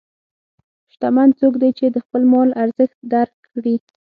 [0.91, 3.75] شتمن څوک دی چې د خپل مال ارزښت درک کړي.